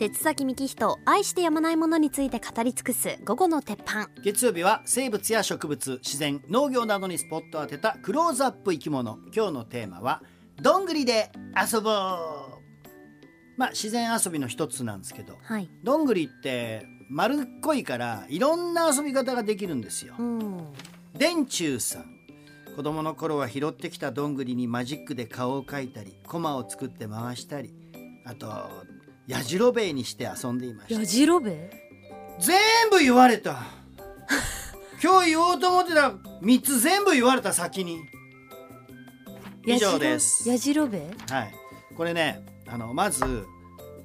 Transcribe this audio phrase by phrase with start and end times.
[0.00, 4.08] 鉄崎幹人愛してやまないものについて語り尽くす午後の鉄板。
[4.24, 9.18] 月曜日は生物や植物自然農業などにスポットを当てたクローズアップ生き物。
[9.36, 10.22] 今日のテーマは
[10.62, 11.92] どんぐりで遊ぼう。
[13.58, 15.68] まあ自然遊びの一つなんですけどはい。
[15.84, 20.14] どんぐりって丸っこいからいろんな遊び方ができるんですよ。
[20.18, 20.72] うん。
[21.14, 22.06] 電柱さん。
[22.74, 27.74] 子供の頃は拾ってきたどんぐりにマジックで顔を描いたりコマを作って回したり
[28.24, 28.46] あと
[29.30, 31.00] やじろべえにして遊んでいました。
[31.00, 31.70] やじろべ
[32.40, 32.58] 全
[32.90, 33.62] 部言われた。
[35.00, 38.00] 今日言おうと思ってた3つ全部言われた先に。
[39.64, 40.48] 以上です。
[40.48, 41.54] やじろべはい。
[41.96, 43.46] これねあのまず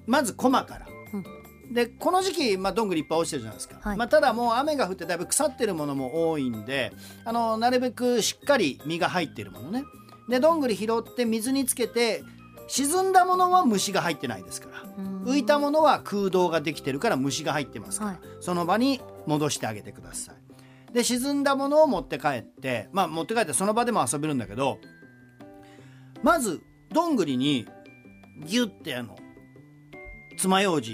[0.06, 0.86] まずコマから、
[1.72, 3.98] でこの時期、まあ、どんぐりいっぱい落ちてるじゃないですか、はい。
[3.98, 9.84] まあ、ただもう雨が降ってだいぶ腐ってるものも多いんであのなるべくしっかり実が入ってるものね。
[10.30, 12.23] でどんぐり拾って水につけて
[12.68, 14.84] 沈んだものは虫が入ってないですから。
[15.23, 18.20] 浮いたものは空洞ができてるから虫が入ってますから、はい。
[18.42, 20.36] その場に戻してあげてください。
[20.94, 24.80] で沈んだものを持って帰ってまあ持って帰ってその場でも遊べるんだけど
[26.23, 27.67] まずどんぐりに
[28.45, 29.17] ギュッてあの
[30.38, 30.88] 爪楊枝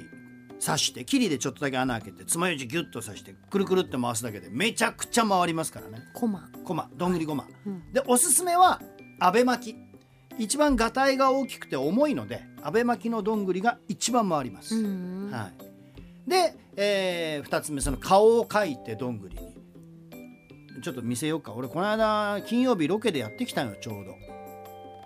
[0.59, 5.99] 刺して切りでちょっとだけ穴開けて爪楊枝ギュッと刺してくるくるって回すだけでめちゃくちゃ回りますからね。
[6.15, 6.49] コマ。
[6.63, 7.93] ごまどんぐりごま、うん。
[7.93, 8.81] でおすすめは
[9.19, 9.90] アベ巻き
[10.37, 15.31] 一番がたいが大きくて重いのでアベ巻きのどんぐりが一番回ります、うん。
[15.31, 15.49] は
[16.27, 19.51] い、で、え2つ目その顔を描いてどんぐりに。
[20.81, 21.53] ちょっと見せようか。
[21.53, 24.15] 俺この間金曜日ロケでやってきたのよちょうど。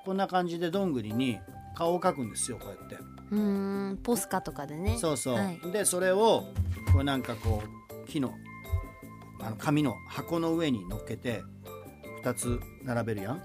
[0.06, 1.40] こんな感じでどんぐりに
[1.76, 2.98] 顔を描くんですよこうやって。
[3.32, 4.00] うん。
[4.02, 4.98] ポスカとかでね。
[4.98, 5.60] そうそう、はい。
[5.72, 6.46] でそれを
[6.94, 8.34] こうなんかこう木の
[9.42, 11.44] あの紙の箱の上に乗っけて
[12.24, 13.42] 2つ並べるやん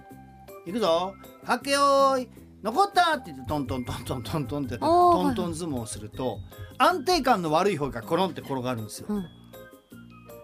[0.66, 1.14] いくぞ。
[1.44, 2.28] はっけよーい。
[2.62, 6.38] 残ったって言ってトントントントントントンってトントン相撲をすると
[6.76, 9.06] 安定感の悪い方がコロンって転がるんですよ。
[9.08, 9.22] うん。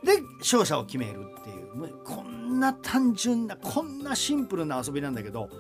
[0.05, 1.75] で勝者を決めるっていう。
[1.75, 5.50] もうこんな単純なこんなシンプルな遊びなんだけど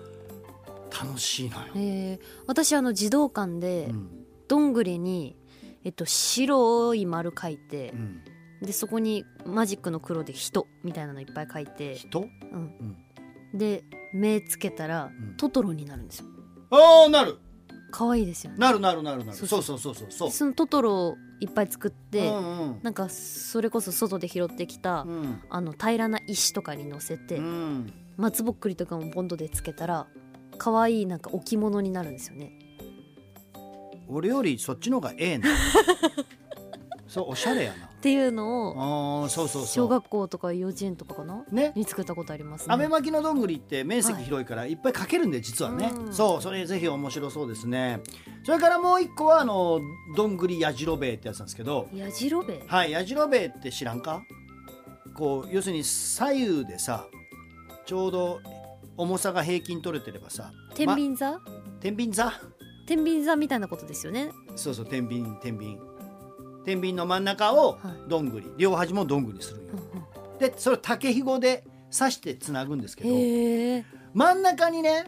[0.90, 2.20] 楽しいのよ、えー。
[2.46, 4.08] 私あの児童館でうん。
[4.48, 5.36] どんぐりに
[5.84, 8.22] えっと白い丸書いてうん、
[8.62, 12.24] でそこにマジックの黒で人みたいなのいっぱい書いて、人、う
[12.56, 12.96] ん。
[13.52, 15.36] うん、で目つけたらん。
[15.36, 16.26] トトロになるんですよ。
[16.70, 17.38] ああなる。
[17.90, 18.58] 可愛いですよね。
[18.58, 19.36] なるなるなるなる。
[19.36, 19.62] そそうう。
[19.62, 20.30] そうそうそうそう。
[20.30, 22.80] そのトトロをいっぱい作って、うんうん。
[22.82, 25.42] なんかそれこそ外で拾ってきた、うん。
[25.48, 27.92] あの平らな石とかに乗せて、うん。
[28.16, 30.06] 松ぼっくりとかもボンドでつけたら
[30.58, 32.52] 可愛いなんか置物になるんですよね。
[34.08, 35.48] 俺よりそっちの方がええな。
[37.08, 39.72] そうおしゃれやなっていうのをあーそうそうそう。
[39.72, 41.44] 小学校とか幼稚園とかかな？
[41.50, 41.72] ね。
[41.74, 42.74] に作ったことありますね。
[42.74, 44.74] アメ巻きのどんぐりって面積広いからい。
[44.74, 46.12] っぱいかけるんで実はね、うん。
[46.12, 48.00] そうそれぜひ面白そうですね。
[48.44, 49.80] それからもう一個はあの
[50.16, 51.88] どんぐりやじろべえってやつなんですけど。
[51.94, 54.22] やじろべえはいやじろべえって知らんか？
[55.14, 57.06] こう要するに左右でさ
[57.86, 58.40] ちょうど
[58.98, 61.40] 重さが平均取れてればさ天秤座、ま
[61.80, 62.32] 天秤座？
[62.86, 64.30] 天秤座みたいなことですよね。
[64.54, 65.78] そうそう天秤天秤
[66.66, 68.08] 天秤の真ん中をはい。
[68.10, 69.72] どんぐり、両端もどんぐりにするんよ。
[70.38, 71.64] でそれを竹ひごで
[71.96, 73.10] 刺してつなぐんですけど
[74.12, 75.04] 真ん中にね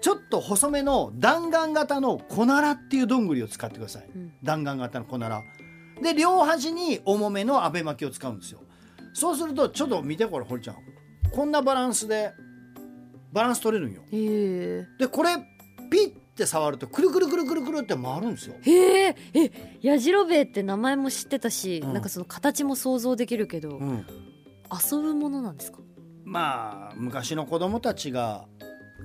[0.00, 4.32] ちょっと細めの弾丸型のコナラっていうどんぐりを使ってください、うん。
[4.42, 5.42] 弾丸型のコナラ
[6.00, 8.60] で両端に重めのアベ巻きを使うんですよ。
[9.12, 10.76] そうするとちょっと見てこれ堀ちゃん。
[11.32, 12.32] こんなバランスで
[13.32, 14.02] バランス取れるんよ。
[14.12, 15.36] へでこれ
[15.90, 18.54] ピッて触るとくるくるくるくるくるって回るんですよ。
[18.64, 21.92] えへええやじろべえって名前も知ってたし、うん。
[21.92, 24.06] なんかその形も想像できるけど、うん。
[24.72, 25.78] 遊ぶものなんですか？
[26.24, 28.46] まあ昔の子供たちが、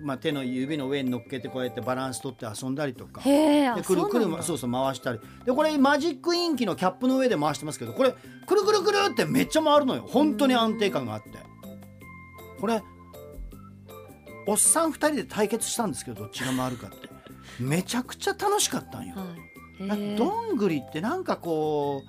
[0.01, 3.21] まあ、手の指の上に乗っけてこうやってバランス取って遊んだりとか。
[3.21, 5.19] へえあでくるくるそうそう回したり。
[5.45, 10.05] でこれマジックインキのキャップの上で回してますけどこれくるくるくるってめっちゃ回るのよ。
[10.07, 11.29] 本当に安定感があって。
[12.59, 12.81] これ
[14.45, 17.02] おっさん2人で対決したんですけどどっちが回るかって
[17.59, 19.15] めちゃくちゃ楽しかったんよ。
[19.15, 20.15] はい。
[20.15, 22.03] どんぐりってなんかこ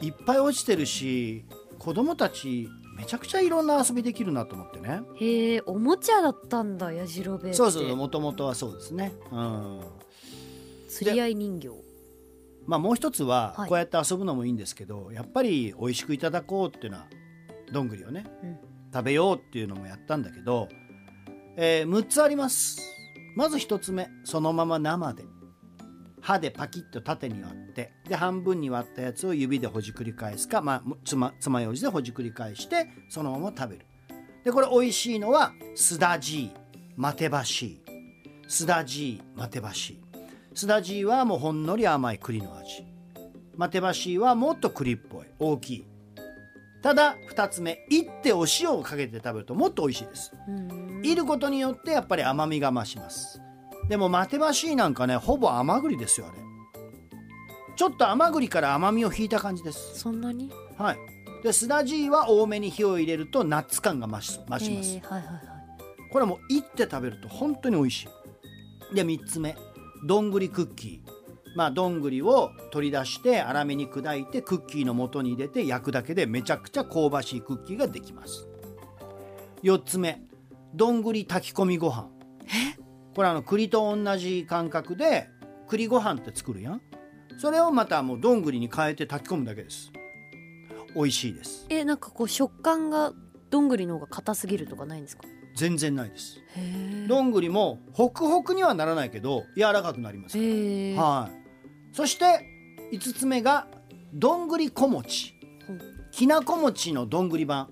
[0.00, 1.44] ういっぱい落ちてるし
[1.78, 5.00] 子供たちめちゃくちゃいろんな遊びできるなと思ってね。
[5.20, 9.12] へえおもちゃだったんだやじろべそうそうもともとはそうですね。
[9.30, 9.80] うん。
[10.88, 11.68] 釣り合い人形。
[12.66, 13.68] まあもう一つははい。
[13.68, 17.06] こうやって遊ぶのもいいんですけど、やっぱり美味しくいただこうっていうのは
[17.72, 18.58] どんぐりをね、うん。
[18.92, 20.68] 食べようっていうのもやったんだけど、
[21.56, 22.78] え6つあります
[23.38, 25.24] まず1つ目そのまま生で。
[26.20, 33.86] 歯でパキッと縦に割ってで半分に割ったやつを指でほじくり返すか、まあ、つまつまようじでほじくり返してそのまま食べる。
[34.44, 36.50] でこれ美味しいのはすだじい
[36.96, 37.82] 待てばしい
[38.48, 40.02] すだじい待てばしい
[40.52, 42.84] スダジーはもうほんのり甘い栗の味。
[43.54, 45.86] マテバシーはもっと栗っぽい大きい。
[46.82, 50.32] ただ2つ目いってお塩をかけて食べるともっと美味しいです。
[50.48, 51.00] うん。
[51.04, 53.40] いることによってやっぱり甘みが増します。
[53.88, 56.38] でもマテバシーなんかねほぼ甘栗ですよあれ。
[57.76, 59.98] ちょっと甘栗から甘みを引いた感じです。
[59.98, 60.50] そんなに？
[60.76, 60.98] はい。
[61.42, 64.68] でスダジーは多めに火を入れるとナッツ感が増し増します。
[64.68, 65.42] えーはいはいはい。
[66.10, 68.08] これはもういって食べると本当に美味し
[68.92, 68.94] い。
[68.94, 69.56] で3つ目
[70.06, 71.07] どんぐりクッキー
[71.58, 78.46] まあどんぐりを取り出して粗めに砕いてクッキーの素に入れて焼くだけでめちゃくちゃ香ばしいクッキーができます。
[79.64, 80.22] 4つ目
[80.72, 82.10] どんぐり炊き込みご飯。
[83.16, 85.30] これあの栗と同じ感覚で
[85.66, 86.80] 栗ご飯って作るやん。
[87.40, 89.90] それをまたもうどんぐりに変えて炊き込むだけです。
[90.94, 91.66] 美味しいです。
[91.70, 93.12] えなんかこう食感が
[93.50, 95.24] どんぐりの方が硬すぎるとかないんですか？
[95.56, 96.40] 全然ないです。
[96.54, 101.37] へどんぐりもホクホクにはならないけど柔らかくなりますはい、
[101.98, 102.46] そして
[102.92, 103.66] 5つ目が
[104.14, 105.34] どんぐり小餅。
[106.12, 107.70] きなこ餅のどんぐり版。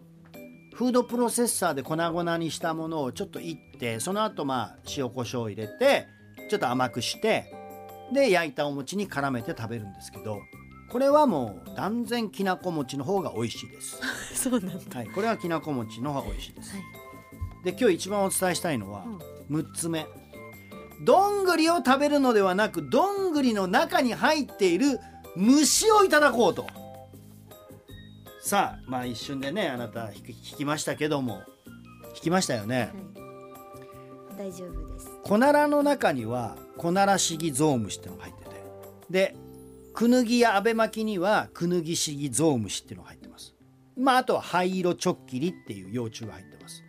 [0.74, 6.08] フードプロセッサーで粉々にしたものをちょっといってその後まあ塩コショウを入れて
[6.50, 7.54] ちょっと甘くして
[8.12, 10.40] で焼いたお餅に絡めて食べるんですけど
[10.90, 14.00] これはもう断然きなこ餅の方が美味しいです、
[14.34, 14.98] そうなんだ。
[14.98, 16.72] はい、これはきなこ餅の方が美味しいです。
[16.72, 16.82] はい。
[17.62, 19.58] で今日一番お伝えしたいのは、うん。
[19.60, 20.04] 6つ目
[21.04, 24.98] どんぐりを食べるのではなくどんぐりの中に入っている
[25.36, 26.66] 虫をいただこうと。
[28.40, 31.42] さあまあ一瞬でねあなた引きましたけども。
[32.16, 32.94] 引きましたよね、
[34.38, 35.10] 大丈夫です。
[35.22, 38.50] コナラの中にはコナラシギゾウムシってのが入ってて。
[39.10, 39.36] で
[39.92, 43.54] クヌギやアベマキにはクヌギシギゾウムシっていうのが入ってます。
[43.98, 46.82] まああとは灰色チョッキリっていう幼虫が入ってます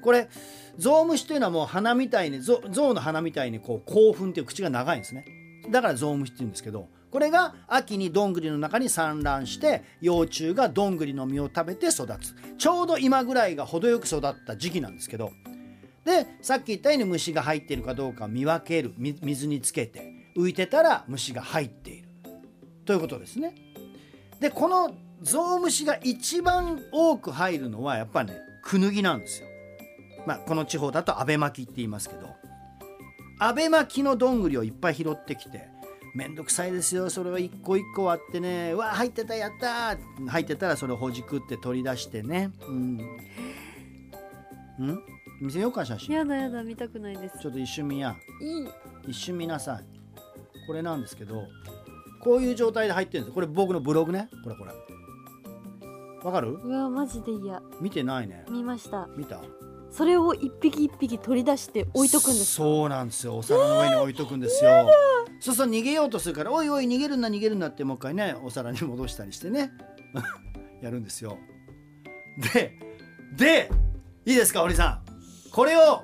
[0.00, 0.28] これ
[0.76, 5.24] ゾウムシというのはもう鼻みたいにゾウの鼻みたいにこう興奮っていう口が長いんですね
[5.70, 15.30] だからゾウムシって言うんですけどこれが秋にどんぐりの中に産卵して幼虫がどんぐりの実を食べて育つちょうど今ぐらいが程よく育った時期なんですけど
[16.04, 22.08] でさっき言ったように虫が入っているかどうかを見分ける水につけて浮いてたら虫が入っている
[22.84, 23.54] ということですね。
[24.40, 29.47] でこのゾウムシが一番多く入るのはやっぱねクヌギなんですよ。
[30.26, 32.34] まあこの地方だとアベマキって言いますけど
[33.38, 35.68] アベマキのどんぐりをいっぱい拾ってきて
[36.14, 38.72] めんどくさいですよそれを一個一個割ってね。
[38.72, 40.26] うわ入ってたやったー。
[40.26, 42.50] 入ってたらそれをほじくって取り出してね。
[42.66, 42.96] うん。
[42.96, 43.00] ん？
[45.40, 46.16] 見せようか写真。
[46.16, 47.38] やだやだ見たくないです。
[47.38, 48.16] ちょっと一瞬見や。
[48.40, 48.68] いい。
[49.10, 49.84] 一瞬見なさい。
[50.66, 51.44] これなんですけど
[52.20, 53.34] こういう状態で入ってるんです。
[53.34, 54.28] これ僕のブログね。
[54.42, 54.72] これこれ。
[56.24, 56.58] わかる？
[56.64, 57.62] うわマジで嫌。
[57.80, 58.44] 見てないね。
[58.50, 59.06] 見ました。
[59.14, 59.40] 見た？
[59.90, 62.62] それを一匹一匹取り出して置いとくんですか？
[62.64, 63.36] そうなんですよ。
[63.38, 64.88] お皿の上に置いとくんですよ、
[65.40, 69.72] そうすると逃げようとするからおいおい逃げるな逃げるなってもう一回ねお皿に戻したりしてね。
[70.82, 71.38] やるんですよ。
[72.54, 72.78] で
[73.36, 73.70] で
[74.26, 75.50] いいですか堀さん。
[75.50, 76.02] これを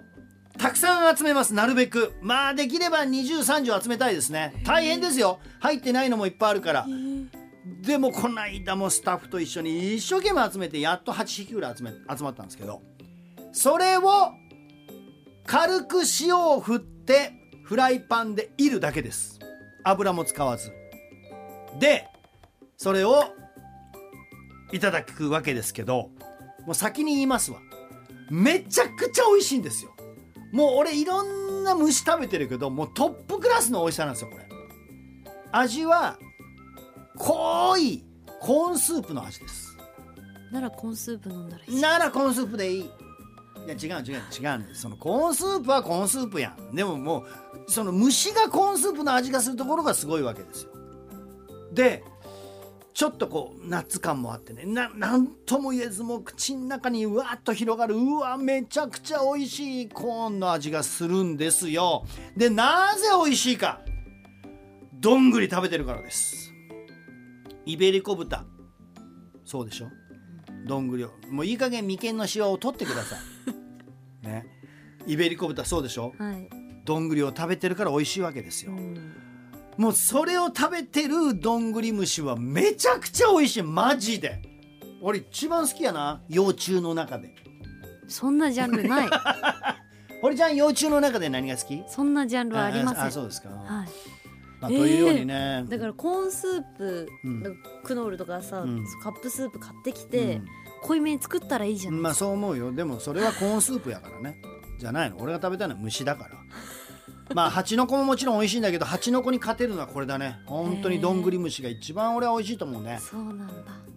[0.58, 2.12] たくさん集めますなるべく。
[2.22, 4.62] まあできれば2030集めたいですね。
[4.64, 5.38] 大変ですよ。
[5.60, 6.86] 入ってないのもいっぱいあるから。
[7.82, 12.82] でもこの間もスタッフと一緒に一生懸命集めてやっと8匹ぐらい集め集まったんですけど
[13.54, 14.02] それを
[15.46, 19.38] 軽く塩を振ってフライパンでいるだけです。
[19.84, 20.72] 油も使わず。
[21.78, 22.08] で
[22.76, 23.24] それを
[24.72, 26.10] いただくわけですけど
[26.66, 27.60] もう先に言いますわ。
[28.28, 29.94] めちゃくちゃ美味しいんですよ。
[30.52, 34.48] もう俺いろんな虫食べてるけどもうトップクラスの美味しさなんですよこれ。
[35.52, 36.18] 味は
[37.16, 38.04] 濃い
[38.40, 39.76] コーンスープの味です。
[40.50, 41.80] ならコーンスープ飲んだらいい。
[41.80, 42.90] ならコーンスープでいい
[43.66, 44.58] いや違う違う違う。
[44.58, 46.74] ねそのコーンスープはコーンスープやん。
[46.74, 50.70] でももうその虫がコーンスープの味がするところがすごいわけですよ。
[51.72, 52.04] で
[52.92, 54.64] ちょっとこうナッツ感もあってね。
[54.66, 57.96] ななんとも言えずもう口の中にうわっと広がる。
[57.96, 62.04] うわめちゃくちゃ美味しいコーンの味がするんですよ。
[62.36, 63.80] でなぜ美味しいか。
[64.92, 66.52] どんぐり食べてるからです。
[67.66, 68.44] イベリコ豚。
[69.44, 69.88] そうでしょ？
[70.66, 71.10] どんぐりを。
[71.30, 73.18] もういい加減眉間のシワを取ってください。
[75.06, 76.14] イベリコ豚そうでしょ？
[76.18, 76.48] はい、
[76.84, 79.14] どんぐりを食べてるから美味しいわけですよ、うん、
[79.76, 83.62] もうそれを食べてるどんぐり虫はめちゃくちゃ美味しい。
[83.62, 84.42] マジで。
[85.02, 87.34] 俺一番好きやな幼虫の中で。
[88.08, 89.08] そんなジャンルない。
[90.22, 91.82] 堀ちゃん幼虫の中で何が好き？
[91.88, 93.04] そんなジャンルはありません。
[93.04, 93.88] あそうですか、はい。
[94.60, 97.56] まあ、というようにね、だからコーンスープ、うん。
[97.82, 98.82] クノールとかさ、うん。
[99.02, 100.40] カップスープ買ってきて、
[100.82, 102.72] 濃いめに作ったらいいじゃうん、ないまあそう思うよ。
[102.72, 104.40] でもそれはコーンスープやからね
[104.78, 105.16] じゃないの？
[105.20, 106.30] 俺が食べたいのは虫だから。
[107.34, 110.40] まあ蜂の子ももちろん美味しいんだけど蜂の子に勝てるのはこれだね。
[110.46, 112.98] 本当にどんぐり虫が一番俺は美味しいと思うね。
[113.00, 113.46] そうなんだ。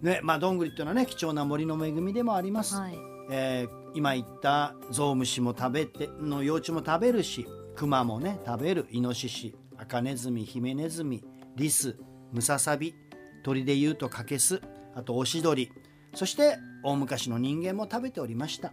[0.00, 2.98] ねまあどんぐりっていうのはね貴重な森の恵みでもあります、はい。
[3.30, 11.24] えー今言ったゾウムシも食べての幼虫も食べるしクマもね食べるイノシシアカネズミヒメネズミ
[11.56, 11.96] リス
[12.30, 12.94] ムササビ
[13.42, 14.60] 鳥でいうとカケス
[14.94, 15.72] あとオシドリ
[16.14, 18.72] そして大昔の人間も食べておりました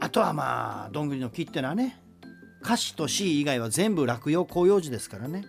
[0.00, 2.00] あとはまあどんぐりの木ってのはね
[2.62, 5.44] カシとシイ以外は全部落葉広葉樹ですからね。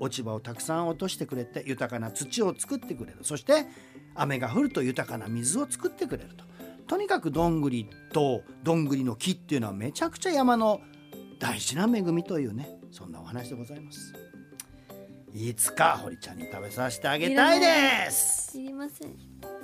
[0.00, 3.18] 落ち葉をたくさん落としてくれて豊かな土を作ってくれる。
[3.22, 3.66] そして
[4.14, 6.44] 雨が降ると豊かな水を作ってくれると。
[6.86, 10.80] とにかくどんぐりとどんぐりの木っていうのはめちゃくちゃ山の
[11.38, 14.12] 大事な恵みというねそんなお話でございます。
[15.34, 18.52] いつか堀ちゃんに食べさせてあげたいです。
[18.52, 19.57] 知りません。